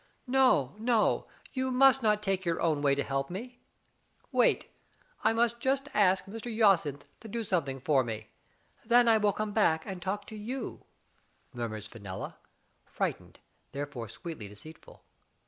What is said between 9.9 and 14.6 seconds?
talk to you^' murmurs Fenella, frightened, therefore sweetly